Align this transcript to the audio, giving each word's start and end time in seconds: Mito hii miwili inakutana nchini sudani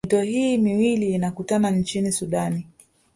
Mito 0.05 0.21
hii 0.21 0.57
miwili 0.57 1.13
inakutana 1.13 1.71
nchini 1.71 2.11
sudani 2.11 2.67